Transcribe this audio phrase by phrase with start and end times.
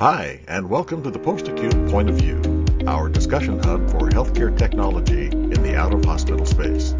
[0.00, 4.56] Hi, and welcome to the Post Acute Point of View, our discussion hub for healthcare
[4.56, 6.94] technology in the out of hospital space.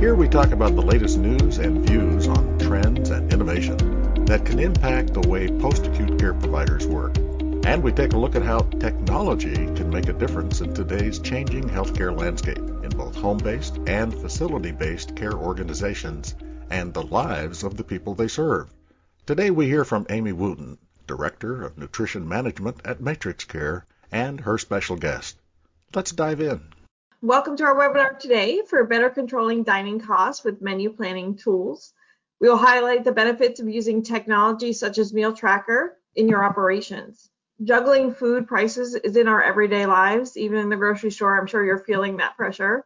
[0.00, 4.60] Here we talk about the latest news and views on trends and innovation that can
[4.60, 7.18] impact the way post acute care providers work.
[7.66, 11.68] And we take a look at how technology can make a difference in today's changing
[11.68, 16.34] healthcare landscape in both home based and facility based care organizations
[16.70, 18.72] and the lives of the people they serve.
[19.26, 20.78] Today we hear from Amy Wootton,
[21.08, 23.82] Director of Nutrition Management at MatrixCare,
[24.12, 25.36] and her special guest.
[25.94, 26.60] Let's dive in.
[27.22, 31.92] Welcome to our webinar today for better controlling dining costs with menu planning tools.
[32.40, 37.28] We will highlight the benefits of using technology such as MealTracker in your operations.
[37.64, 41.36] Juggling food prices is in our everyday lives, even in the grocery store.
[41.36, 42.84] I'm sure you're feeling that pressure.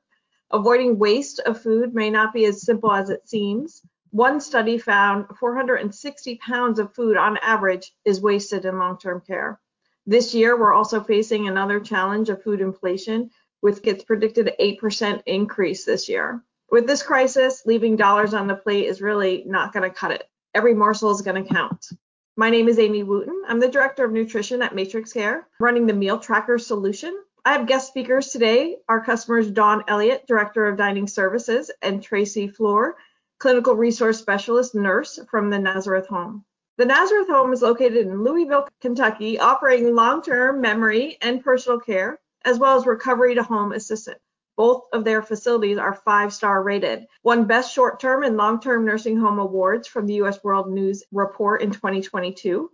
[0.51, 3.83] Avoiding waste of food may not be as simple as it seems.
[4.13, 9.59] One study found 460 pounds of food on average is wasted in long-term care.
[10.07, 13.31] This year, we're also facing another challenge of food inflation,
[13.63, 16.45] with its predicted 8% increase this year.
[16.71, 20.29] With this crisis, leaving dollars on the plate is really not going to cut it.
[20.55, 21.87] Every morsel is going to count.
[22.37, 23.45] My name is Amy Wootton.
[23.49, 27.19] I'm the Director of Nutrition at MatrixCare, running the MealTracker solution.
[27.47, 28.77] I have guest speakers today.
[28.91, 32.93] Our customers, Dawn Elliott, Director of Dining Services, and Tracy Fluhr,
[33.43, 36.45] clinical resource specialist nurse from the Nazareth Home.
[36.79, 42.61] The Nazareth Home is located in Louisville, Kentucky, offering long-term memory and personal care, as
[42.61, 44.21] well as recovery to home assistance.
[44.57, 49.89] Both of their facilities are five-star rated, won Best Short-Term and Long-Term Nursing Home Awards
[49.89, 50.39] from the U.S.
[50.45, 52.71] World News Report in 2022.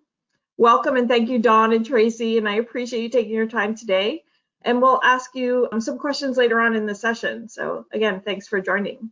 [0.59, 4.23] Welcome and thank you, Dawn and Tracy, and I appreciate you taking your time today.
[4.61, 7.49] And we'll ask you um, some questions later on in the session.
[7.49, 9.11] So again, thanks for joining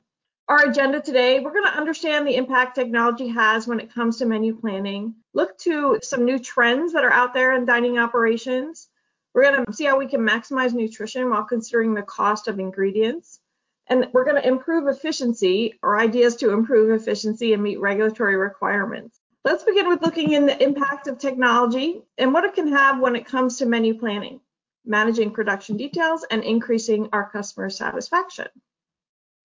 [0.49, 4.27] our agenda today, we're going to understand the impact technology has when it comes to
[4.27, 8.89] menu planning, look to some new trends that are out there in dining operations.
[9.35, 13.41] We're going to see how we can maximize nutrition while considering the cost of ingredients.
[13.89, 19.19] And we're going to improve efficiency or ideas to improve efficiency and meet regulatory requirements.
[19.45, 23.17] Let's begin with looking in the impact of technology and what it can have when
[23.17, 24.41] it comes to menu planning,
[24.85, 28.47] managing production details, and increasing our customer satisfaction.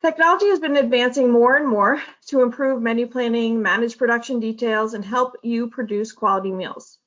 [0.01, 5.05] Technology has been advancing more and more to improve menu planning, manage production details, and
[5.05, 6.97] help you produce quality meals.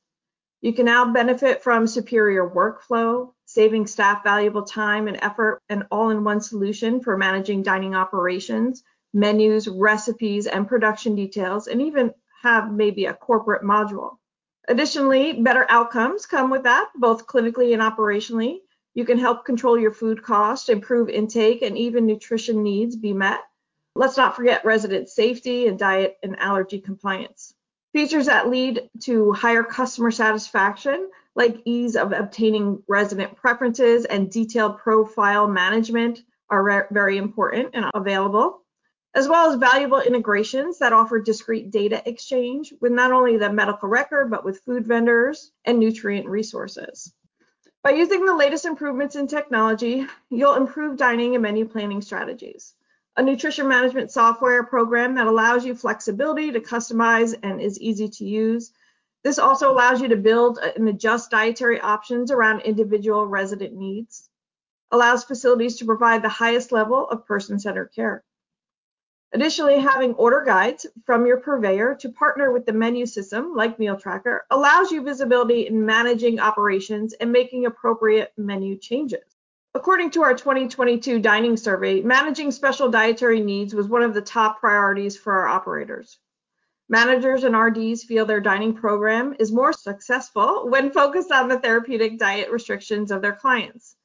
[0.60, 6.40] You can now benefit from superior workflow, saving staff valuable time and effort, an all-in-one
[6.40, 13.14] solution for managing dining operations, menus, recipes, and production details, and even have maybe a
[13.14, 14.18] corporate module.
[14.68, 18.58] Additionally, better outcomes come with that, both clinically and operationally,
[18.94, 23.40] you can help control your food cost, improve intake, and even nutrition needs be met.
[23.96, 27.54] Let's not forget resident safety and diet and allergy compliance.
[27.92, 34.78] Features that lead to higher customer satisfaction, like ease of obtaining resident preferences and detailed
[34.78, 38.62] profile management, are very important and available,
[39.14, 43.88] as well as valuable integrations that offer discrete data exchange with not only the medical
[43.88, 47.12] record, but with food vendors and nutrient resources.
[47.84, 52.72] By using the latest improvements in technology, you'll improve dining and menu planning strategies.
[53.18, 58.24] A nutrition management software program that allows you flexibility to customize and is easy to
[58.24, 58.72] use.
[59.22, 64.30] This also allows you to build and adjust dietary options around individual resident needs.
[64.90, 68.24] Allows facilities to provide the highest level of person-centered care.
[69.34, 74.42] Additionally, having order guides from your purveyor to partner with the menu system like MealTracker
[74.52, 79.24] allows you visibility in managing operations and making appropriate menu changes.
[79.74, 84.60] According to our 2022 dining survey, managing special dietary needs was one of the top
[84.60, 86.20] priorities for our operators.
[86.88, 92.20] Managers and RDs feel their dining program is more successful when focused on the therapeutic
[92.20, 93.96] diet restrictions of their clients.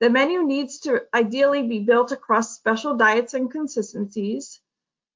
[0.00, 4.58] The menu needs to ideally be built across special diets and consistencies,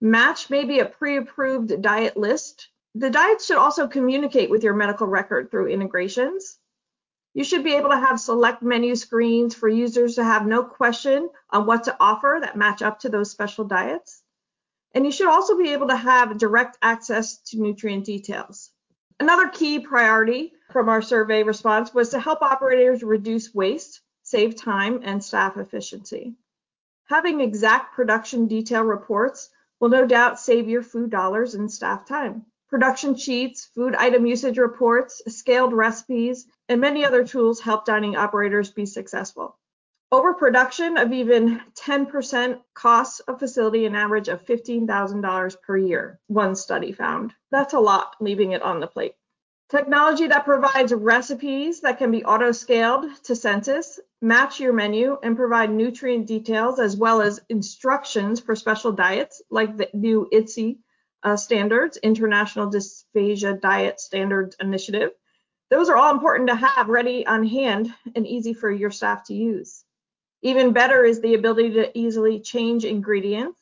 [0.00, 2.69] Match maybe a pre-approved diet list.
[2.94, 6.59] The diet should also communicate with your medical record through integrations.
[7.34, 11.28] You should be able to have select menu screens for users to have no question
[11.51, 14.22] on what to offer that match up to those special diets.
[14.95, 18.71] And you should also be able to have direct access to nutrient details.
[19.19, 25.01] Another key priority from our survey response was to help operators reduce waste, save time,
[25.03, 26.34] and staff efficiency.
[27.07, 29.51] Having exact production detail reports
[29.84, 32.47] will no doubt save your food dollars and staff time.
[32.71, 38.71] Production sheets, food item usage reports, scaled recipes, and many other tools help dining operators
[38.71, 39.59] be successful.
[40.10, 46.92] Overproduction of even 10% costs a facility an average of $15,000 per year, one study
[46.92, 47.34] found.
[47.51, 49.16] That's a lot, leaving it on the plate.
[49.71, 55.37] Technology that provides recipes that can be auto scaled to census, match your menu, and
[55.37, 60.78] provide nutrient details as well as instructions for special diets like the new IDSI
[61.22, 65.13] uh, standards, International Dysphagia Diet Standards Initiative.
[65.71, 69.34] Those are all important to have ready on hand and easy for your staff to
[69.34, 69.83] use.
[70.43, 73.59] Even better is the ability to easily change ingredients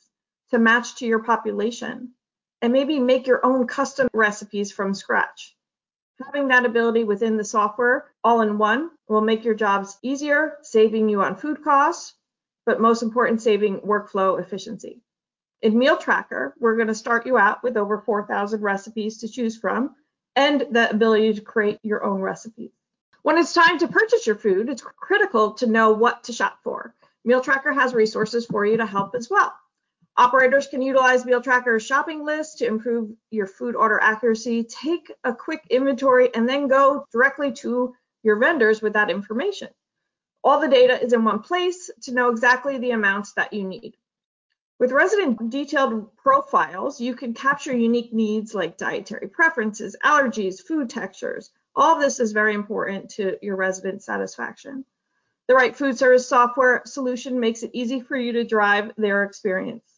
[0.50, 2.12] to match to your population
[2.60, 5.56] and maybe make your own custom recipes from scratch.
[6.26, 11.08] Having that ability within the software all in one will make your jobs easier, saving
[11.08, 12.14] you on food costs,
[12.66, 15.00] but most important, saving workflow efficiency.
[15.62, 19.94] In MealTracker, we're going to start you out with over 4,000 recipes to choose from
[20.36, 22.72] and the ability to create your own recipes.
[23.22, 26.94] When it's time to purchase your food, it's critical to know what to shop for.
[27.26, 29.54] MealTracker has resources for you to help as well.
[30.16, 34.62] Operators can utilize MealTracker's shopping list to improve your food order accuracy.
[34.62, 39.68] Take a quick inventory and then go directly to your vendors with that information.
[40.44, 43.96] All the data is in one place to know exactly the amounts that you need.
[44.78, 51.50] With resident detailed profiles, you can capture unique needs like dietary preferences, allergies, food textures.
[51.74, 54.84] All of this is very important to your resident satisfaction.
[55.48, 59.91] The right food service software solution makes it easy for you to drive their experience.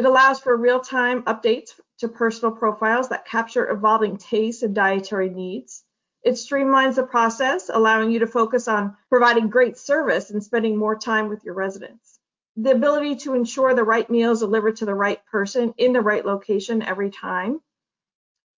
[0.00, 5.84] It allows for real-time updates to personal profiles that capture evolving tastes and dietary needs.
[6.22, 10.96] It streamlines the process, allowing you to focus on providing great service and spending more
[10.96, 12.18] time with your residents
[12.56, 16.24] the ability to ensure the right meals delivered to the right person in the right
[16.24, 17.60] location every time.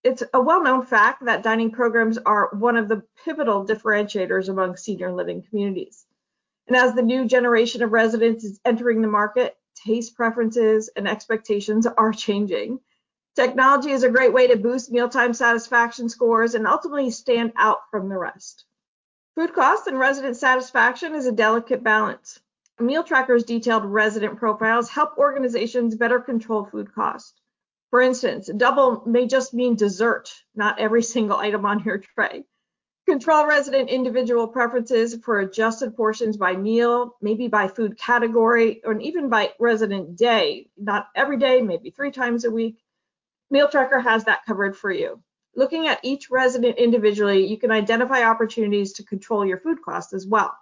[0.04, 5.12] It's a well-known fact that dining programs are one of the pivotal differentiators among senior
[5.12, 6.06] living communities.
[6.68, 11.86] And as the new generation of residents is entering the market, taste preferences and expectations
[11.86, 12.80] are changing.
[13.34, 18.08] Technology is a great way to boost mealtime satisfaction scores and ultimately stand out from
[18.08, 18.64] the rest.
[19.34, 22.40] Food cost and resident satisfaction is a delicate balance.
[22.78, 27.40] MealTracker's detailed resident profiles help organizations better control food cost.
[27.90, 32.44] For instance, double may just mean dessert, not every single item on your tray.
[33.08, 39.28] Control resident individual preferences for adjusted portions by meal, maybe by food category, or even
[39.28, 40.68] by resident day.
[40.76, 42.76] Not every day, maybe three times a week.
[43.52, 45.20] MealTracker has that covered for you.
[45.54, 50.26] Looking at each resident individually, you can identify opportunities to control your food costs as
[50.26, 50.56] well.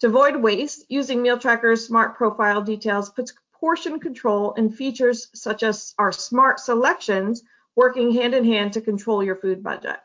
[0.00, 5.94] To avoid waste, using MealTracker's smart profile details puts portion control and features such as
[5.98, 7.42] our smart selections
[7.76, 9.98] working hand in hand to control your food budget.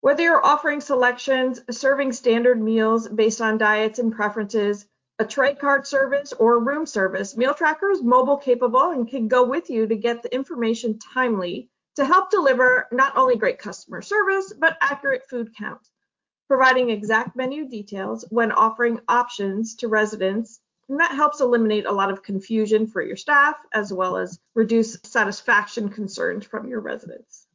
[0.00, 4.86] Whether you're offering selections, serving standard meals based on diets and preferences,
[5.18, 9.70] a tray cart service, or room service, MealTracker is mobile capable and can go with
[9.70, 14.78] you to get the information timely to help deliver not only great customer service, but
[14.80, 15.80] accurate food count
[16.48, 20.60] providing exact menu details when offering options to residents.
[20.88, 24.96] And that helps eliminate a lot of confusion for your staff as well as reduce
[25.02, 27.47] satisfaction concerns from your residents.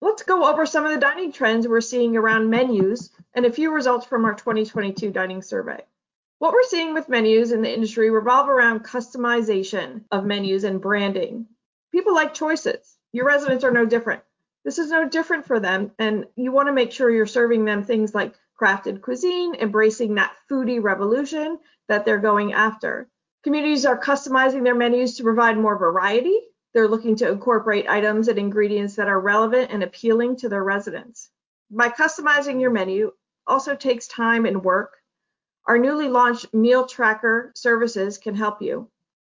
[0.00, 3.74] Let's go over some of the dining trends we're seeing around menus and a few
[3.74, 5.80] results from our 2022 dining survey.
[6.38, 11.46] What we're seeing with menus in the industry revolve around customization of menus and branding.
[11.90, 12.96] People like choices.
[13.10, 14.22] Your residents are no different.
[14.64, 17.82] This is no different for them, and you want to make sure you're serving them
[17.82, 21.58] things like crafted cuisine, embracing that foodie revolution
[21.88, 23.08] that they're going after.
[23.42, 26.38] Communities are customizing their menus to provide more variety.
[26.74, 31.30] They're looking to incorporate items and ingredients that are relevant and appealing to their residents.
[31.70, 33.12] By customizing your menu
[33.46, 34.96] also takes time and work.
[35.66, 38.90] Our newly launched MealTracker services can help you.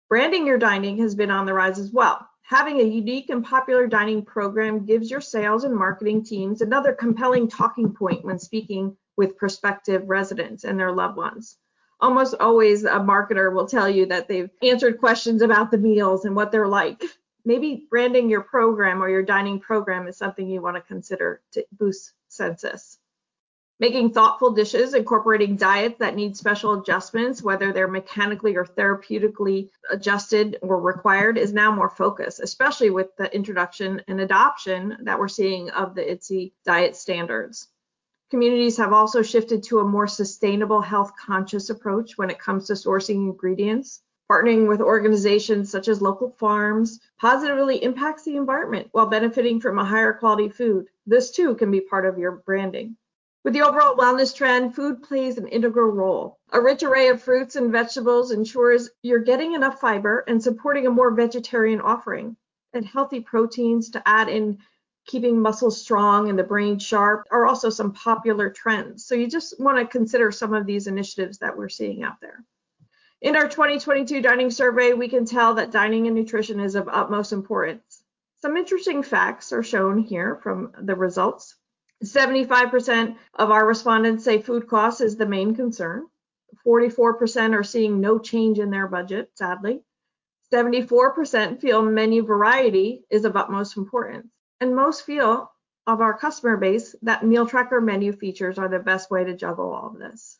[0.09, 2.27] Branding your dining has been on the rise as well.
[2.43, 7.47] Having a unique and popular dining program gives your sales and marketing teams another compelling
[7.47, 11.57] talking point when speaking with prospective residents and their loved ones.
[12.01, 16.35] Almost always, a marketer will tell you that they've answered questions about the meals and
[16.35, 17.01] what they're like.
[17.43, 21.65] Maybe branding your program or your dining program is something you want to consider to
[21.71, 22.99] boost census.
[23.79, 30.59] Making thoughtful dishes, incorporating diets that need special adjustments, whether they're mechanically or therapeutically adjusted
[30.61, 35.71] or required, is now more focused, especially with the introduction and adoption that we're seeing
[35.71, 37.69] of the IDSI diet standards.
[38.29, 42.73] Communities have also shifted to a more sustainable, health conscious approach when it comes to
[42.73, 44.03] sourcing ingredients.
[44.31, 49.83] Partnering with organizations such as local farms positively impacts the environment while benefiting from a
[49.83, 50.87] higher quality food.
[51.05, 52.95] This too can be part of your branding.
[53.43, 56.39] With the overall wellness trend, food plays an integral role.
[56.53, 60.91] A rich array of fruits and vegetables ensures you're getting enough fiber and supporting a
[60.91, 62.37] more vegetarian offering,
[62.71, 64.59] and healthy proteins to add in
[65.07, 69.05] keeping muscles strong and the brain sharp are also some popular trends.
[69.05, 72.45] So you just want to consider some of these initiatives that we're seeing out there.
[73.21, 77.33] In our 2022 dining survey, we can tell that dining and nutrition is of utmost
[77.33, 78.03] importance.
[78.41, 81.55] Some interesting facts are shown here from the results.
[82.03, 86.07] 75% of our respondents say food costs is the main concern.
[86.65, 89.83] 44% are seeing no change in their budget, sadly.
[90.51, 94.33] 74% feel menu variety is of utmost importance.
[94.59, 95.51] And most feel
[95.85, 99.91] of our customer base that MealTracker menu features are the best way to juggle all
[99.93, 100.39] of this.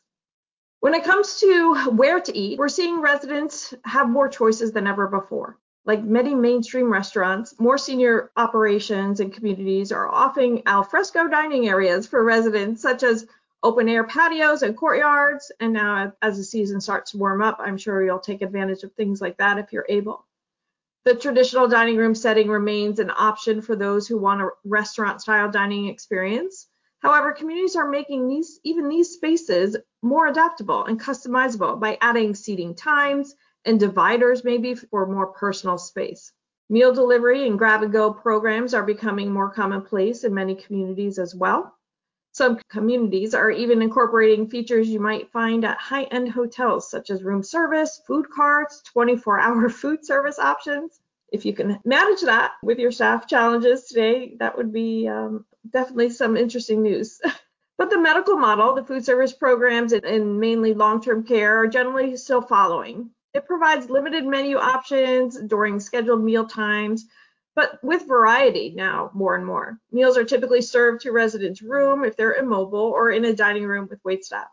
[0.82, 5.06] When it comes to where to eat, we're seeing residents have more choices than ever
[5.06, 5.56] before.
[5.84, 12.24] Like many mainstream restaurants, more senior operations and communities are offering alfresco dining areas for
[12.24, 13.28] residents, such as
[13.62, 15.52] open air patios and courtyards.
[15.60, 18.92] And now, as the season starts to warm up, I'm sure you'll take advantage of
[18.94, 20.26] things like that if you're able.
[21.04, 25.48] The traditional dining room setting remains an option for those who want a restaurant style
[25.48, 26.66] dining experience.
[27.02, 32.76] However, communities are making these even these spaces more adaptable and customizable by adding seating
[32.76, 36.32] times and dividers maybe for more personal space.
[36.70, 41.34] Meal delivery and grab and go programs are becoming more commonplace in many communities as
[41.34, 41.76] well.
[42.30, 47.24] Some communities are even incorporating features you might find at high end hotels, such as
[47.24, 51.00] room service, food carts, 24 hour food service options.
[51.32, 56.10] If you can manage that with your staff challenges today, that would be um, definitely
[56.10, 57.20] some interesting news.
[57.78, 62.16] but the medical model, the food service programs, and mainly long term care are generally
[62.16, 63.10] still following.
[63.34, 67.06] It provides limited menu options during scheduled meal times
[67.54, 69.78] but with variety now more and more.
[69.90, 73.86] Meals are typically served to residents' room if they're immobile or in a dining room
[73.90, 74.48] with wait staff.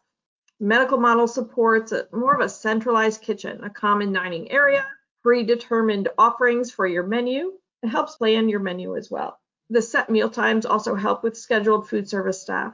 [0.59, 4.85] Medical model supports a, more of a centralized kitchen, a common dining area,
[5.23, 7.53] predetermined offerings for your menu.
[7.83, 9.39] It helps plan your menu as well.
[9.69, 12.73] The set meal times also help with scheduled food service staff.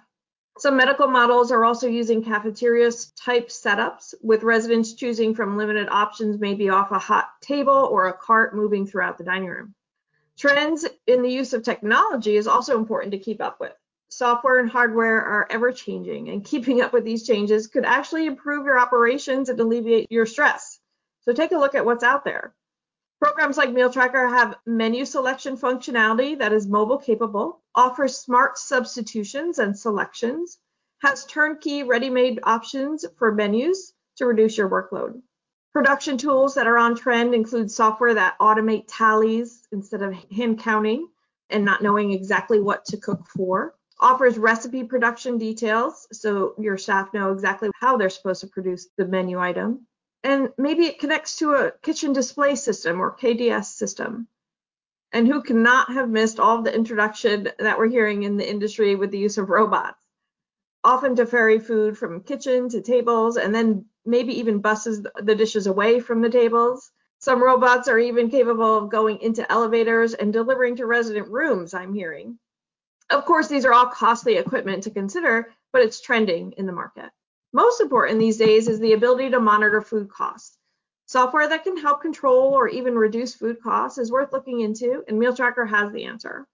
[0.57, 6.39] Some medical models are also using cafeterias type setups, with residents choosing from limited options,
[6.39, 9.75] maybe off a hot table or a cart moving throughout the dining room.
[10.37, 13.73] Trends in the use of technology is also important to keep up with.
[14.07, 18.65] Software and hardware are ever changing, and keeping up with these changes could actually improve
[18.65, 20.74] your operations and alleviate your stress.
[21.25, 22.53] So take a look at what's out there.
[23.21, 29.77] Programs like MealTracker have menu selection functionality that is mobile capable, offers smart substitutions and
[29.77, 30.59] selections,
[31.01, 35.21] has turnkey ready made options for menus to reduce your workload.
[35.73, 41.07] Production tools that are on trend include software that automate tallies instead of hand counting
[41.49, 43.75] and not knowing exactly what to cook for.
[43.99, 49.05] Offers recipe production details so your staff know exactly how they're supposed to produce the
[49.05, 49.87] menu item.
[50.25, 54.27] And maybe it connects to a kitchen display system or KDS system.
[55.11, 58.95] And who cannot have missed all of the introduction that we're hearing in the industry
[58.95, 59.99] with the use of robots?
[60.83, 65.67] Often to ferry food from kitchen to tables and then maybe even buses the dishes
[65.67, 66.89] away from the tables.
[67.19, 71.93] Some robots are even capable of going into elevators and delivering to resident rooms, I'm
[71.93, 72.39] hearing.
[73.11, 77.11] Of course, these are all costly equipment to consider, but it's trending in the market.
[77.55, 80.57] Most important these days is the ability to monitor food costs.
[81.05, 85.17] Software that can help control or even reduce food costs is worth looking into, and
[85.17, 86.45] MealTracker has the answer.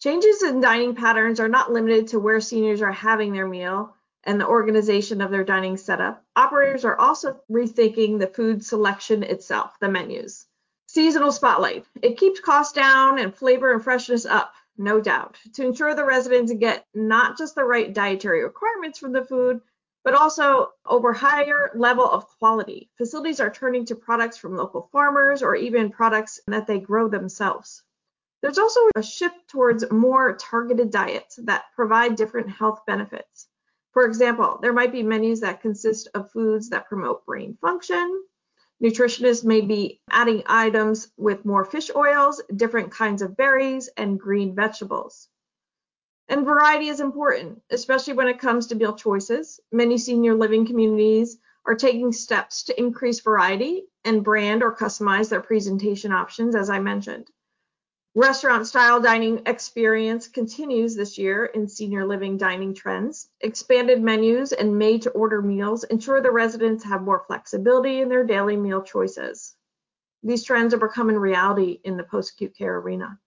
[0.00, 3.94] Changes in dining patterns are not limited to where seniors are having their meal,
[4.24, 9.78] and the organization of their dining setup, operators are also rethinking the food selection itself,
[9.78, 10.46] the menus.
[10.86, 11.84] Seasonal spotlight.
[12.00, 16.50] It keeps costs down and flavor and freshness up, no doubt, to ensure the residents
[16.54, 19.60] get not just the right dietary requirements from the food,
[20.04, 22.90] but also over higher level of quality.
[22.96, 27.82] Facilities are turning to products from local farmers or even products that they grow themselves.
[28.42, 33.48] There's also a shift towards more targeted diets that provide different health benefits.
[33.92, 38.24] For example, there might be menus that consist of foods that promote brain function.
[38.82, 44.54] Nutritionists may be adding items with more fish oils, different kinds of berries, and green
[44.54, 45.28] vegetables.
[46.30, 49.58] And variety is important, especially when it comes to meal choices.
[49.72, 55.40] Many senior living communities are taking steps to increase variety and brand or customize their
[55.40, 57.28] presentation options, as I mentioned.
[58.14, 63.28] Restaurant style dining experience continues this year in senior living dining trends.
[63.40, 68.22] Expanded menus and made to order meals ensure the residents have more flexibility in their
[68.22, 69.56] daily meal choices.
[70.22, 73.18] These trends are becoming reality in the post acute care arena.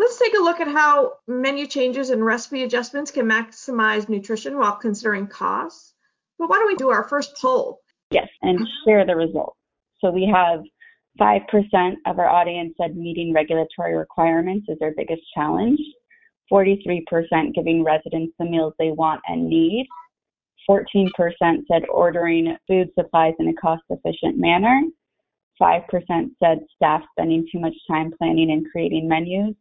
[0.00, 4.76] Let's take a look at how menu changes and recipe adjustments can maximize nutrition while
[4.76, 5.92] considering costs.
[6.38, 7.80] But why don't we do our first poll?
[8.10, 9.58] Yes, and share the results.
[10.02, 10.60] So we have
[11.20, 15.78] 5% of our audience said meeting regulatory requirements is their biggest challenge.
[16.50, 17.04] 43%
[17.54, 19.86] giving residents the meals they want and need,
[20.68, 21.10] 14%
[21.70, 24.80] said ordering food supplies in a cost efficient manner,
[25.60, 25.82] 5%
[26.42, 29.54] said staff spending too much time planning and creating menus,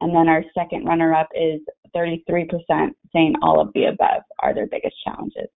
[0.00, 1.60] and then our second runner up is
[1.94, 5.48] 33% saying all of the above are their biggest challenges.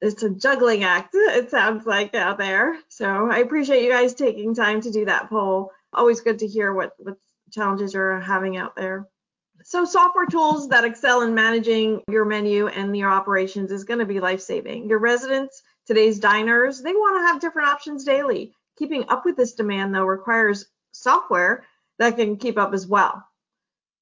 [0.00, 2.78] It's a juggling act, it sounds like out there.
[2.88, 5.72] So I appreciate you guys taking time to do that poll.
[5.92, 7.16] Always good to hear what, what
[7.50, 9.08] challenges you're having out there.
[9.64, 14.06] So software tools that excel in managing your menu and your operations is going to
[14.06, 14.88] be life-saving.
[14.88, 18.52] Your residents, today's diners, they want to have different options daily.
[18.78, 21.64] Keeping up with this demand, though, requires software
[21.98, 23.24] that can keep up as well.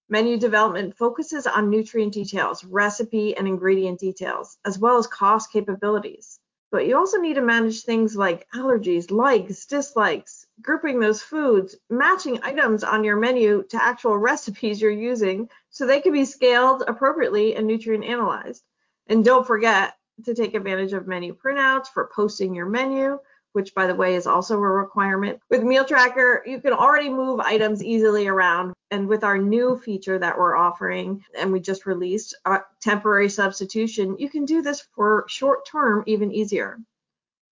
[0.08, 6.38] Menu development focuses on nutrient details, recipe and ingredient details, as well as cost capabilities.
[6.70, 12.40] But you also need to manage things like allergies, likes, dislikes, grouping those foods, matching
[12.42, 17.56] items on your menu to actual recipes you're using so they can be scaled appropriately
[17.56, 18.62] and nutrient analyzed.
[19.08, 19.94] And don't forget
[20.25, 23.18] to take advantage of menu printouts for posting your menu
[23.56, 25.40] which by the way is also a requirement.
[25.48, 28.75] With MealTracker, you can already move items easily around.
[28.90, 34.16] And with our new feature that we're offering and we just released, uh, temporary substitution,
[34.18, 36.78] you can do this for short term even easier.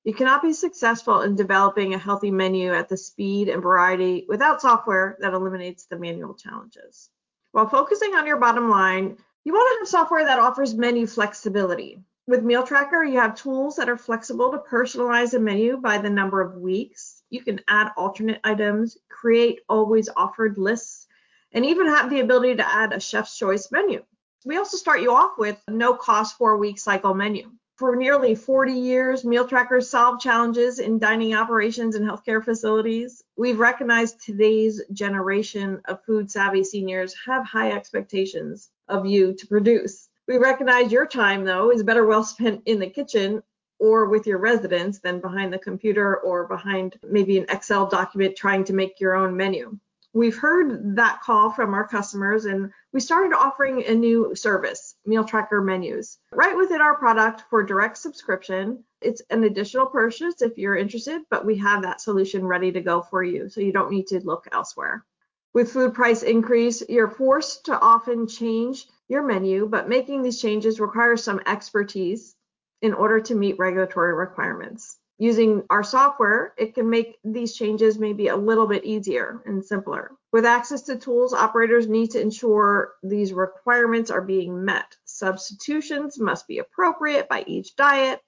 [0.04, 4.60] You cannot be successful in developing a healthy menu at the speed and variety without
[4.60, 7.08] software that eliminates the manual challenges.
[7.52, 12.02] While focusing on your bottom line, you want to have software that offers menu flexibility.
[12.26, 16.40] With MealTracker, you have tools that are flexible to personalize a menu by the number
[16.40, 17.22] of weeks.
[17.28, 21.06] You can add alternate items, create always offered lists,
[21.52, 24.02] and even have the ability to add a chef's choice menu.
[24.46, 27.50] We also start you off with no cost four week cycle menu.
[27.76, 33.22] For nearly 40 years, MealTrackers solve challenges in dining operations and healthcare facilities.
[33.36, 40.08] We've recognized today's generation of food savvy seniors have high expectations of you to produce.
[40.26, 43.42] We recognize your time, though, is better well spent in the kitchen
[43.78, 48.64] or with your residents than behind the computer or behind maybe an Excel document trying
[48.64, 49.78] to make your own menu.
[50.14, 55.62] We've heard that call from our customers and we started offering a new service, MealTracker
[55.62, 58.84] Menus, right within our product for direct subscription.
[59.02, 63.02] It's an additional purchase if you're interested, but we have that solution ready to go
[63.02, 65.04] for you, so you don't need to look elsewhere.
[65.52, 70.80] With food price increase, you're forced to often change your menu, but making these changes
[70.80, 72.34] requires some expertise
[72.82, 74.98] in order to meet regulatory requirements.
[75.18, 80.10] Using our software, it can make these changes maybe a little bit easier and simpler.
[80.32, 84.96] With access to tools, operators need to ensure these requirements are being met.
[85.04, 88.20] Substitutions must be appropriate by each diet,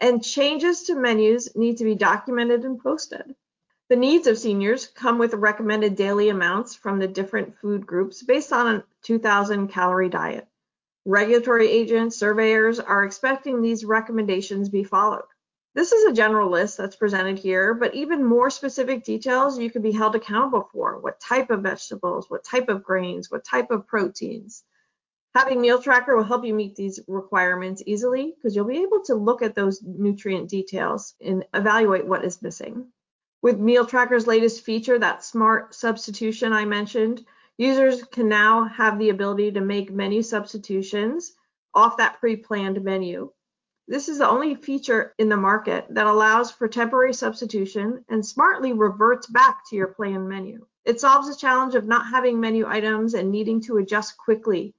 [0.00, 3.36] and changes to menus need to be documented and posted.
[3.90, 8.50] The needs of seniors come with recommended daily amounts from the different food groups based
[8.50, 10.48] on a 2,000 calorie diet.
[11.04, 15.26] Regulatory agents, surveyors are expecting these recommendations be followed.
[15.74, 19.82] This is a general list that's presented here, but even more specific details you can
[19.82, 20.98] be held accountable for.
[20.98, 24.64] What type of vegetables, what type of grains, what type of proteins.
[25.34, 29.42] Having MealTracker will help you meet these requirements easily because you'll be able to look
[29.42, 32.86] at those nutrient details and evaluate what is missing.
[33.44, 37.26] With MealTracker's latest feature, that smart substitution I mentioned,
[37.58, 41.34] users can now have the ability to make menu substitutions
[41.74, 43.30] off that pre-planned menu.
[43.86, 48.72] This is the only feature in the market that allows for temporary substitution and smartly
[48.72, 50.64] reverts back to your planned menu.
[50.86, 54.74] It solves the challenge of not having menu items and needing to adjust quickly.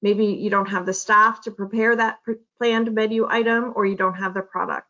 [0.00, 2.20] Maybe you don't have the staff to prepare that
[2.56, 4.88] planned menu item or you don't have the product.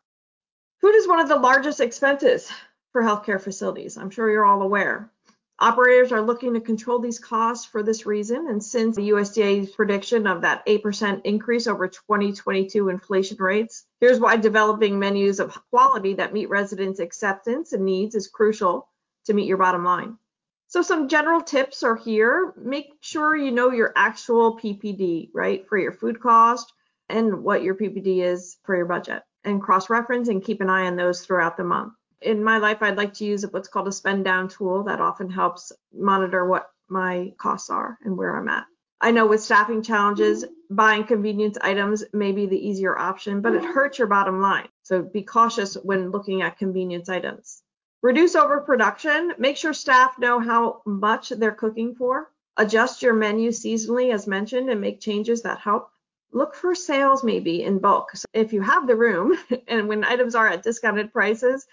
[0.79, 2.49] Food is one of the largest expenses
[2.97, 3.95] for healthcare facilities.
[3.95, 5.11] I'm sure you're all aware.
[5.59, 10.25] Operators are looking to control these costs for this reason, and since the USDA's prediction
[10.25, 16.33] of that 8% increase over 2022 inflation rates, here's why developing menus of quality that
[16.33, 18.89] meet residents' acceptance and needs is crucial
[19.25, 20.17] to meet your bottom line.
[20.65, 22.55] So some general tips are here.
[22.57, 26.73] Make sure you know your actual PPD, right, for your food cost
[27.09, 30.95] and what your PPD is for your budget, and cross-reference and keep an eye on
[30.95, 34.25] those throughout the month in my life, I'd like to use what's called a spend
[34.25, 38.65] down tool that often helps monitor what my costs are and where I'm at.
[38.99, 43.63] I know with staffing challenges, buying convenience items may be the easier option, but it
[43.63, 44.67] hurts your bottom line.
[44.81, 47.61] So be cautious when looking at convenience items.
[48.01, 49.33] Reduce overproduction.
[49.37, 52.31] Make sure staff know how much they're cooking for.
[52.57, 55.89] Adjust your menu seasonally, as mentioned, and make changes that help.
[56.31, 58.15] Look for sales maybe in bulk.
[58.15, 61.67] So if you have the room and when items are at discounted prices,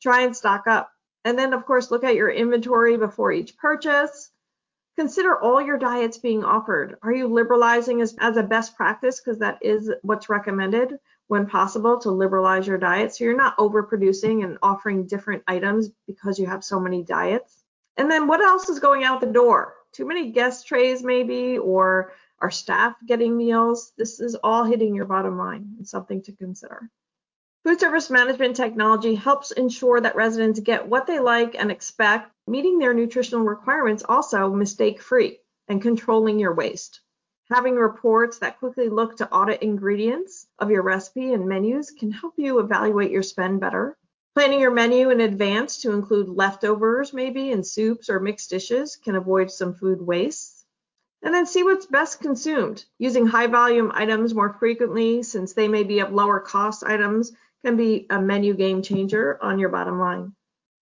[0.00, 0.90] try and stock up.
[1.24, 4.30] And then, of course, look at your inventory before each purchase.
[4.96, 6.96] Consider all your diets being offered.
[7.02, 9.20] Are you liberalizing as, as a best practice?
[9.20, 13.14] Because that is what's recommended when possible to liberalize your diet.
[13.14, 17.62] So you're not overproducing and offering different items because you have so many diets.
[17.96, 19.74] And then what else is going out the door?
[19.92, 23.92] Too many guest trays, maybe, or our staff getting meals.
[23.96, 26.90] This is all hitting your bottom line and something to consider.
[27.62, 32.78] Food service management technology helps ensure that residents get what they like and expect, meeting
[32.78, 37.00] their nutritional requirements also mistake free and controlling your waste.
[37.50, 42.32] Having reports that quickly look to audit ingredients of your recipe and menus can help
[42.38, 43.94] you evaluate your spend better.
[44.34, 49.16] Planning your menu in advance to include leftovers, maybe, in soups or mixed dishes can
[49.16, 50.64] avoid some food waste.
[51.22, 52.86] And then see what's best consumed.
[52.98, 57.32] Using high volume items more frequently, since they may be of lower cost items,
[57.64, 60.34] can be a menu game changer on your bottom line.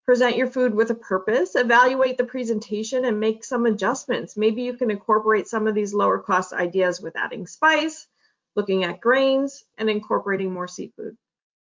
[0.07, 4.37] Present your food with a purpose, evaluate the presentation, and make some adjustments.
[4.37, 8.07] Maybe you can incorporate some of these lower cost ideas with adding spice,
[8.57, 11.17] looking at grains, and incorporating more seafood.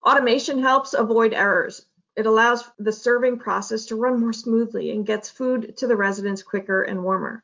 [0.06, 1.86] Automation helps avoid errors.
[2.18, 6.44] It allows the serving process to run more smoothly and gets food to the residents
[6.44, 7.44] quicker and warmer.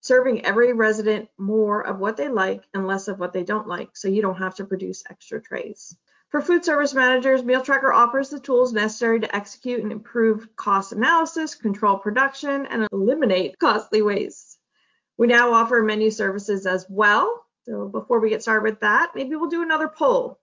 [0.00, 3.96] Serving every resident more of what they like and less of what they don't like,
[3.96, 5.96] so you don't have to produce extra trays.
[6.34, 11.54] For food service managers, MealTracker offers the tools necessary to execute and improve cost analysis,
[11.54, 14.58] control production, and eliminate costly waste.
[15.16, 17.44] We now offer menu services as well.
[17.62, 20.40] So before we get started with that, maybe we'll do another poll.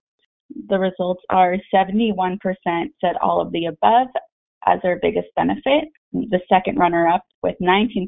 [0.69, 2.37] The results are 71%
[3.01, 4.07] said all of the above
[4.65, 5.89] as their biggest benefit.
[6.13, 8.07] The second runner up with 19%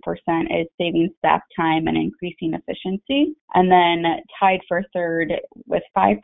[0.49, 3.35] is saving staff time and increasing efficiency.
[3.53, 4.03] And then
[4.39, 5.33] tied for third
[5.65, 6.17] with 5%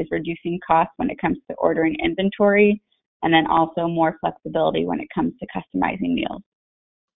[0.00, 2.82] is reducing costs when it comes to ordering inventory
[3.22, 6.42] and then also more flexibility when it comes to customizing meals.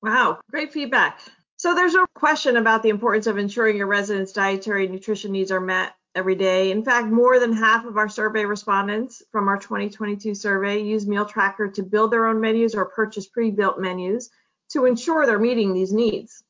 [0.03, 1.21] Wow, great feedback.
[1.57, 5.53] So there's no question about the importance of ensuring your residents' dietary and nutrition needs
[5.53, 6.71] are met every day.
[6.71, 11.73] In fact, more than half of our survey respondents from our 2022 survey use MealTracker
[11.75, 14.31] to build their own menus or purchase pre-built menus
[14.71, 16.43] to ensure they're meeting these needs.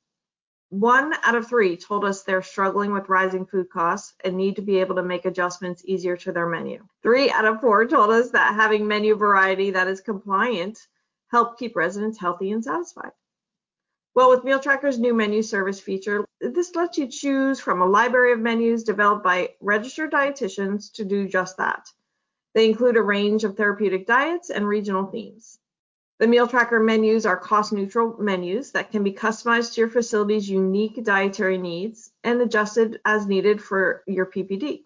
[0.71, 4.63] One out of three told us they're struggling with rising food costs and need to
[4.63, 6.83] be able to make adjustments easier to their menu.
[7.03, 10.79] Three out of four told us that having menu variety that is compliant
[11.31, 13.13] help keep residents healthy and satisfied.
[14.15, 18.41] Well, with MealTracker's new menu service feature, this lets you choose from a library of
[18.41, 21.89] menus developed by registered dietitians to do just that.
[22.55, 25.61] They include a range of therapeutic diets and regional themes.
[26.19, 31.03] The MealTracker menus are cost neutral menus that can be customized to your facility's unique
[31.05, 34.85] dietary needs and adjusted as needed for your PPD.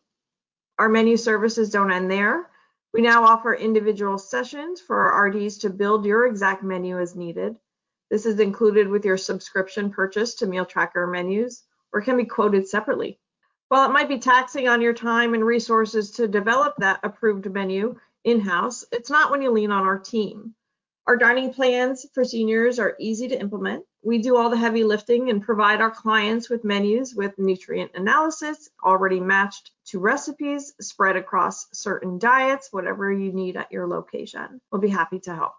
[0.79, 2.51] Our menu services don't end there.
[2.93, 7.57] We now offer individual sessions for our RDs to build your exact menu as needed
[8.11, 13.19] this is included with your subscription purchase to MealTracker menus or can be quoted separately.
[13.69, 17.97] While it might be taxing on your time and resources to develop that approved menu
[18.23, 20.55] in-house, it's not when you lean on our team.
[21.09, 23.85] Our dining plans for seniors are easy to implement.
[24.03, 28.71] We do all the heavy lifting and provide our clients with menus with nutrient analysis
[28.85, 34.61] already matched to recipes spread across certain diets, whatever you need at your location.
[34.71, 35.55] We'll be happy to help.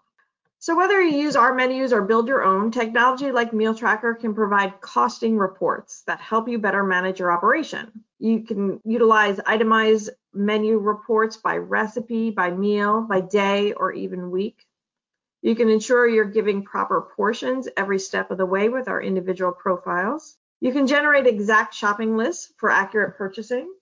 [0.60, 4.80] So whether you use our menus or build your own, technology like MealTracker can provide
[4.80, 8.04] costing reports that help you better manage your operation.
[8.18, 14.66] You can utilize itemized menu reports by recipe, by meal, by day, or even week.
[15.42, 19.52] You can ensure you're giving proper portions every step of the way with our individual
[19.52, 20.36] profiles.
[20.60, 23.72] You can generate exact shopping lists for accurate purchasing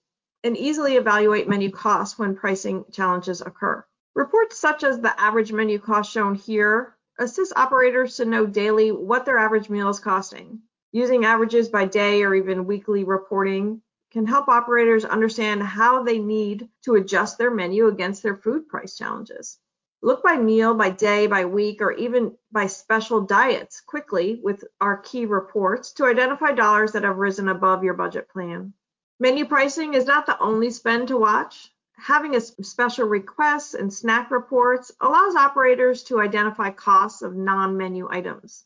[0.43, 3.83] and easily evaluate menu costs when pricing challenges occur.
[4.17, 9.25] Reports such as the average menu cost shown here assist operators to know daily what
[9.25, 10.59] their average meal is costing.
[10.91, 13.79] Using averages by day or even weekly reporting
[14.11, 18.97] can help operators understand how they need to adjust their menu against their food price
[18.97, 19.59] challenges.
[20.01, 24.97] Look by meal, by day, by week, or even by special diets quickly with our
[24.97, 28.73] key reports to identify dollars that have risen above your budget plan.
[29.19, 34.31] Menu pricing is not the only spend to watch having a special requests and snack
[34.31, 38.65] reports allows operators to identify costs of non-menu items.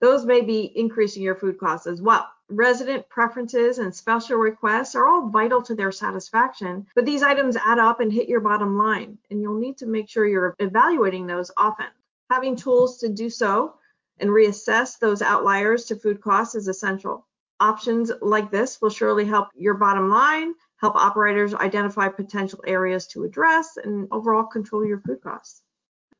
[0.00, 2.28] Those may be increasing your food costs as well.
[2.48, 7.78] Resident preferences and special requests are all vital to their satisfaction, but these items add
[7.78, 11.50] up and hit your bottom line, and you'll need to make sure you're evaluating those
[11.56, 11.86] often.
[12.30, 13.74] Having tools to do so
[14.18, 17.26] and reassess those outliers to food costs is essential.
[17.62, 23.22] Options like this will surely help your bottom line help operators identify potential areas to
[23.22, 25.62] address, and overall control your food costs.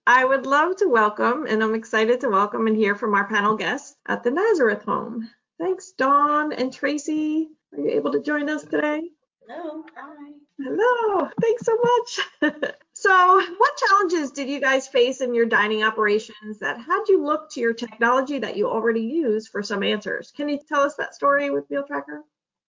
[0.07, 3.57] I would love to welcome, and I'm excited to welcome and hear from our panel
[3.57, 5.29] guests at the Nazareth home.
[5.59, 7.49] Thanks, Dawn and Tracy.
[7.73, 9.03] Are you able to join us today?
[9.49, 9.83] Hello.
[9.97, 10.31] Hi.
[10.61, 11.29] Hello.
[11.41, 12.73] Thanks so much.
[13.03, 17.51] so, what challenges did you guys face in your dining operations that had you look
[17.51, 20.33] to your technology that you already use for some answers?
[20.37, 22.21] Can you tell us that story with MealTracker?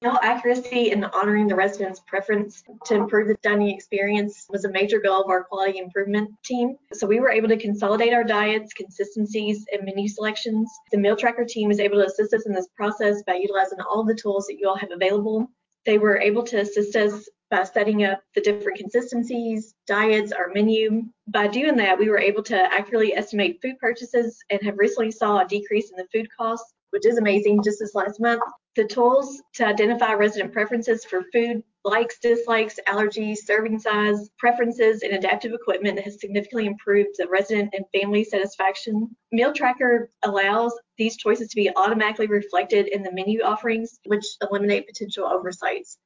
[0.01, 5.01] Meal accuracy and honoring the residents' preference to improve the dining experience was a major
[5.01, 6.77] goal of our quality improvement team.
[6.93, 10.71] So we were able to consolidate our diets, consistencies, and menu selections.
[10.93, 14.15] The MealTracker team was able to assist us in this process by utilizing all the
[14.15, 15.49] tools that you all have available.
[15.86, 21.03] They were able to assist us by setting up the different consistencies, diets, our menu.
[21.27, 25.39] By doing that, we were able to accurately estimate food purchases and have recently saw
[25.39, 28.41] a decrease in the food costs, which is amazing just this last month.
[28.75, 35.13] The tools to identify resident preferences for food, likes, dislikes, allergies, serving size, preferences, and
[35.13, 39.15] adaptive equipment has significantly improved the resident and family satisfaction.
[39.32, 45.25] MealTracker allows these choices to be automatically reflected in the menu offerings, which eliminate potential
[45.25, 45.99] oversights.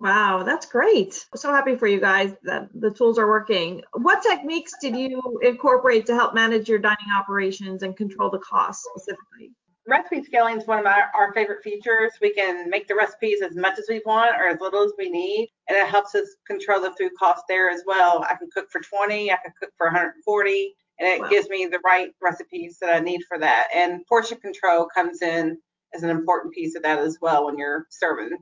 [0.00, 1.26] Wow, that's great.
[1.32, 3.82] I'm so happy for you guys that the tools are working.
[3.94, 8.86] What techniques did you incorporate to help manage your dining operations and control the costs
[8.94, 9.50] specifically?
[9.88, 12.12] Recipe scaling is one of my, our favorite features.
[12.20, 15.10] We can make the recipes as much as we want or as little as we
[15.10, 18.24] need, and it helps us control the food cost there as well.
[18.28, 21.28] I can cook for 20, I can cook for 140, and it wow.
[21.28, 23.68] gives me the right recipes that I need for that.
[23.74, 25.56] And portion control comes in
[25.94, 28.36] as an important piece of that as well when you're serving.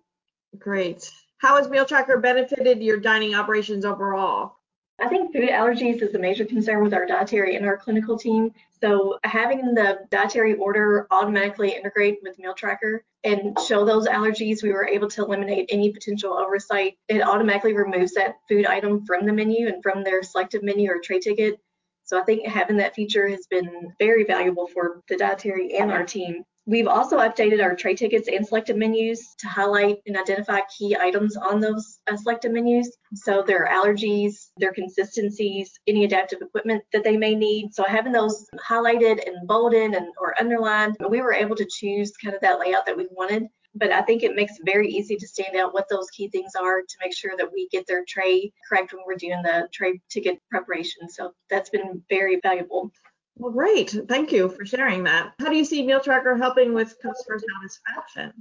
[0.58, 1.10] Great.
[1.38, 4.56] How has MealTracker benefited your dining operations overall?
[4.98, 8.52] I think food allergies is a major concern with our dietary and our clinical team.
[8.80, 14.88] So having the dietary order automatically integrate with MealTracker and show those allergies, we were
[14.88, 16.96] able to eliminate any potential oversight.
[17.08, 21.00] It automatically removes that food item from the menu and from their selected menu or
[21.00, 21.60] tray ticket.
[22.04, 26.04] So I think having that feature has been very valuable for the dietary and our
[26.04, 26.44] team.
[26.68, 31.36] We've also updated our tray tickets and selected menus to highlight and identify key items
[31.36, 32.90] on those uh, selected menus.
[33.14, 37.72] So their allergies, their consistencies, any adaptive equipment that they may need.
[37.72, 42.34] So having those highlighted and bolded and or underlined, we were able to choose kind
[42.34, 43.44] of that layout that we wanted.
[43.76, 46.52] But I think it makes it very easy to stand out what those key things
[46.58, 50.00] are to make sure that we get their tray correct when we're doing the tray
[50.10, 51.08] ticket preparation.
[51.08, 52.90] So that's been very valuable.
[53.38, 53.94] Well, great.
[54.08, 55.34] Thank you for sharing that.
[55.38, 58.32] How do you see MealTracker helping with customer satisfaction?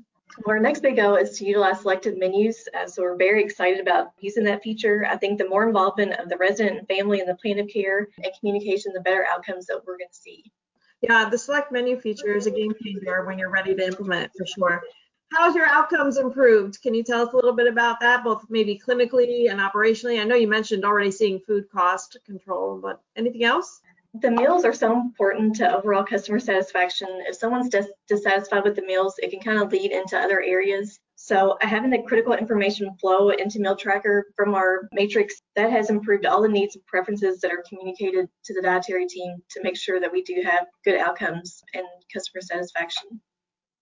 [0.44, 2.68] Well, our next big goal is to utilize selected menus.
[2.74, 5.06] Uh, so we're very excited about using that feature.
[5.10, 8.08] I think the more involvement of the resident and family in the plan of care
[8.24, 10.52] and communication, the better outcomes that we're going to see.
[11.02, 14.32] Yeah, the select menu feature is a game changer when you're ready to implement it
[14.38, 14.82] for sure.
[15.32, 16.82] How's your outcomes improved?
[16.82, 20.22] Can you tell us a little bit about that, both maybe clinically and operationally?
[20.22, 23.82] I know you mentioned already seeing food cost control, but anything else?
[24.22, 27.08] The meals are so important to overall customer satisfaction.
[27.28, 31.00] If someone's dis- dissatisfied with the meals, it can kind of lead into other areas.
[31.16, 36.42] So having the critical information flow into MealTracker from our matrix, that has improved all
[36.42, 40.12] the needs and preferences that are communicated to the dietary team to make sure that
[40.12, 43.22] we do have good outcomes and customer satisfaction.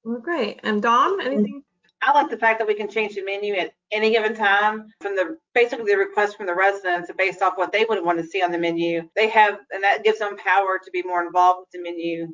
[0.04, 0.60] Well, great.
[0.64, 1.64] And Dawn, anything
[2.06, 5.16] I like the fact that we can change the menu at any given time from
[5.16, 8.42] the basically the request from the residents based off what they would want to see
[8.42, 9.08] on the menu.
[9.16, 12.28] They have, and that gives them power to be more involved with the menu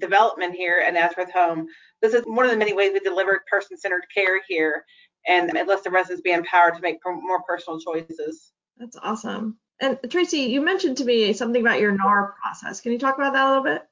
[0.00, 1.66] development here at Nazareth Home.
[2.00, 4.84] This is one of the many ways we deliver person-centered care here,
[5.28, 8.52] and it lets the residents be empowered to make more personal choices.
[8.78, 9.58] That's awesome.
[9.80, 12.80] And Tracy, you mentioned to me something about your NAR process.
[12.80, 13.82] Can you talk about that a little bit?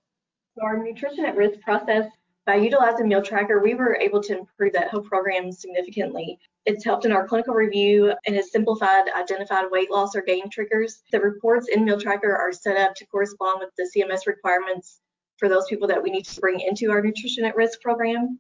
[0.61, 2.07] Our nutrition at risk process
[2.45, 6.39] by utilizing MealTracker, we were able to improve that whole program significantly.
[6.67, 11.03] It's helped in our clinical review and has simplified identified weight loss or gain triggers.
[11.13, 15.01] The reports in MealTracker are set up to correspond with the CMS requirements
[15.37, 18.39] for those people that we need to bring into our nutrition at risk program.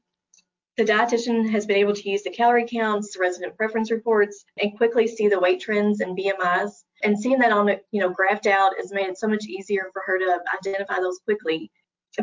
[0.76, 5.06] The dietitian has been able to use the calorie counts, resident preference reports, and quickly
[5.06, 6.84] see the weight trends and BMIs.
[7.02, 10.02] And seeing that on, you know, graphed out has made it so much easier for
[10.06, 11.70] her to identify those quickly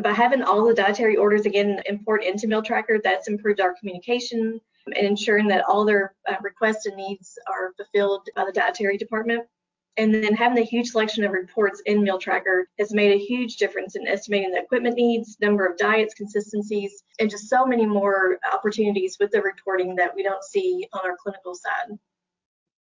[0.02, 5.06] by having all the dietary orders again import into MealTracker, that's improved our communication and
[5.06, 9.44] ensuring that all their uh, requests and needs are fulfilled by the dietary department.
[9.96, 13.96] And then having a huge selection of reports in MealTracker has made a huge difference
[13.96, 19.16] in estimating the equipment needs, number of diets, consistencies, and just so many more opportunities
[19.18, 21.98] with the reporting that we don't see on our clinical side.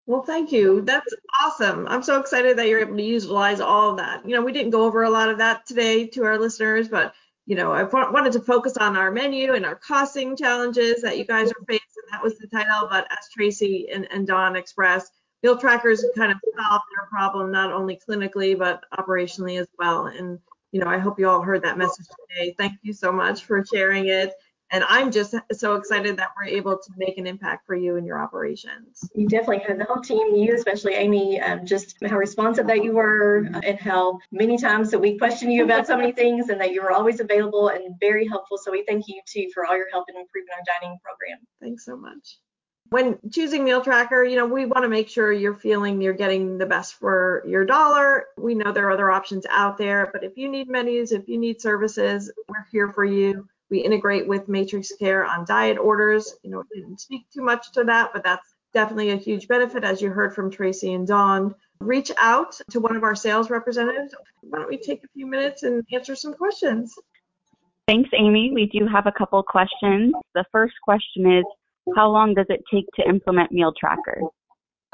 [0.07, 0.81] Well, thank you.
[0.81, 1.85] That's awesome.
[1.87, 4.27] I'm so excited that you're able to utilize all of that.
[4.27, 7.13] You know, we didn't go over a lot of that today to our listeners, but
[7.45, 11.25] you know, I wanted to focus on our menu and our costing challenges that you
[11.25, 11.85] guys are facing.
[12.11, 15.11] That was the title, but as Tracy and, and Dawn expressed,
[15.45, 20.07] MealTrackers kind of solved their problem not only clinically but operationally as well.
[20.07, 20.39] And
[20.71, 22.55] you know, I hope you all heard that message today.
[22.57, 24.33] Thank you so much for sharing it.
[24.71, 28.05] And I'm just so excited that we're able to make an impact for you in
[28.05, 29.09] your operations.
[29.15, 32.93] You definitely have the whole team, you especially Amy, um, just how responsive that you
[32.93, 36.73] were and how many times that we questioned you about so many things and that
[36.73, 38.57] you were always available and very helpful.
[38.57, 41.37] So we thank you too for all your help in improving our dining program.
[41.61, 42.37] Thanks so much
[42.89, 46.65] when choosing MealTracker you know we want to make sure you're feeling you're getting the
[46.65, 50.47] best for your dollar we know there are other options out there but if you
[50.47, 55.45] need menus if you need services we're here for you we integrate with MatrixCare on
[55.45, 56.35] diet orders.
[56.43, 60.01] You know didn't speak too much to that but that's definitely a huge benefit as
[60.01, 61.55] you heard from tracy and dawn.
[61.79, 64.13] Reach out to one of our sales representatives.
[64.41, 66.93] Why don't we take a few minutes and answer some questions?
[67.87, 68.51] Thanks amy.
[68.53, 70.13] We do have a couple questions.
[70.35, 71.45] The first question is
[71.95, 74.27] how long does it take to implement MealTracker?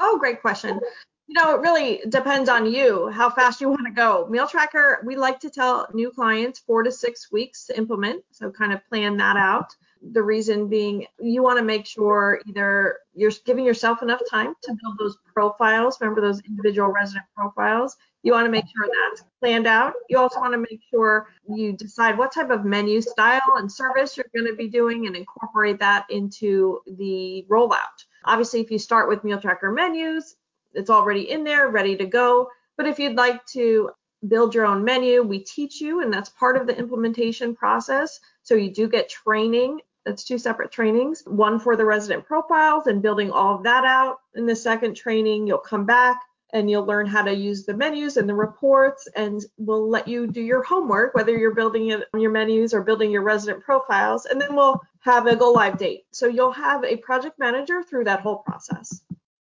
[0.00, 0.80] Oh, great question.
[1.26, 4.28] You know, it really depends on you, how fast you want to go.
[4.30, 8.22] MealTracker, we like to tell new clients four to six weeks to implement.
[8.30, 9.74] So kind of plan that out.
[10.12, 14.76] The reason being you want to make sure either you're giving yourself enough time to
[14.82, 15.98] build those profiles.
[15.98, 17.96] Remember those individual resident profiles.
[18.22, 19.94] You want to make sure that's planned out.
[20.10, 24.18] You also want to make sure you decide what type of menu style and service
[24.18, 28.04] you're going to be doing and incorporate that into the rollout.
[28.26, 30.36] Obviously, if you start with MealTracker menus,
[30.74, 32.48] it's already in there, ready to go.
[32.76, 33.90] But if you'd like to
[34.28, 38.20] build your own menu, we teach you, and that's part of the implementation process.
[38.42, 39.80] So you do get training.
[40.04, 44.18] That's two separate trainings, one for the resident profiles and building all of that out.
[44.34, 46.20] In the second training, you'll come back
[46.54, 50.26] and you'll learn how to use the menus and the reports and we'll let you
[50.26, 54.24] do your homework whether you're building it on your menus or building your resident profiles
[54.26, 58.04] and then we'll have a go live date so you'll have a project manager through
[58.04, 59.02] that whole process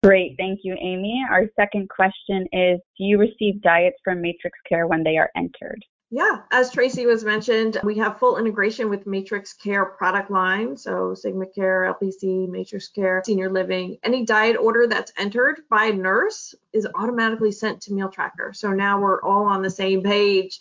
[0.04, 4.86] great thank you amy our second question is do you receive diets from matrix care
[4.86, 9.96] when they are entered yeah, as Tracy was mentioned, we have full integration with MatrixCare
[9.96, 10.76] product line.
[10.76, 13.98] So SigmaCare, LPC, MatrixCare, Senior Living.
[14.04, 18.54] Any diet order that's entered by a nurse is automatically sent to MealTracker.
[18.54, 20.60] So now we're all on the same page.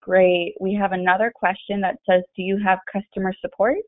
[0.00, 0.54] Great.
[0.60, 3.78] We have another question that says, do you have customer support?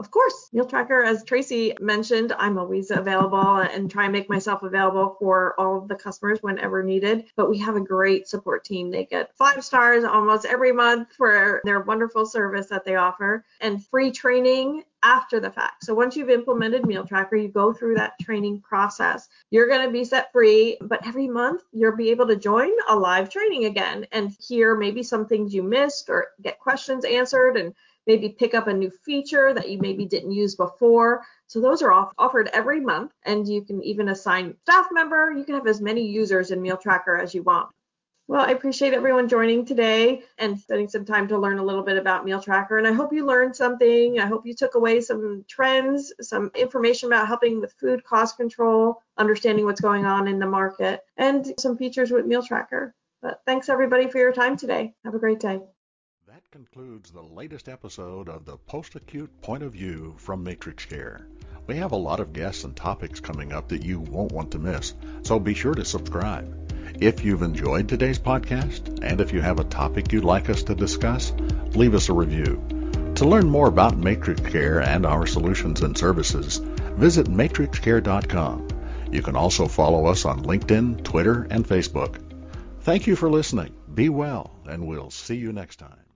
[0.00, 5.14] Of course, MealTracker, as Tracy mentioned, I'm always available and try and make myself available
[5.18, 7.26] for all of the customers whenever needed.
[7.36, 8.90] But we have a great support team.
[8.90, 13.84] They get five stars almost every month for their wonderful service that they offer and
[13.88, 15.84] free training after the fact.
[15.84, 19.28] So once you've implemented MealTracker, you go through that training process.
[19.50, 22.96] You're going to be set free, but every month you'll be able to join a
[22.96, 27.74] live training again and hear maybe some things you missed or get questions answered and
[28.06, 31.22] maybe pick up a new feature that you maybe didn't use before.
[31.46, 35.32] So those are off- offered every month, and you can even assign staff member.
[35.32, 37.70] You can have as many users in MealTracker as you want.
[38.30, 41.96] Well, I appreciate everyone joining today and spending some time to learn a little bit
[41.96, 42.78] about MealTracker.
[42.78, 44.20] And I hope you learned something.
[44.20, 49.02] I hope you took away some trends, some information about helping with food cost control,
[49.18, 52.92] understanding what's going on in the market, and some features with MealTracker.
[53.20, 54.94] But thanks everybody for your time today.
[55.04, 55.60] Have a great day.
[56.52, 61.22] That concludes the latest episode of the Post Acute Point of View from MatrixCare.
[61.68, 64.58] We have a lot of guests and topics coming up that you won't want to
[64.58, 66.52] miss, so be sure to subscribe.
[67.00, 70.74] If you've enjoyed today's podcast, and if you have a topic you'd like us to
[70.74, 71.32] discuss,
[71.76, 72.60] leave us a review.
[73.16, 76.56] To learn more about MatrixCare and our solutions and services,
[76.96, 78.66] visit matrixcare.com.
[79.12, 82.20] You can also follow us on LinkedIn, Twitter, and Facebook.
[82.80, 83.72] Thank you for listening.
[83.94, 86.09] Be well, and we'll see you next time.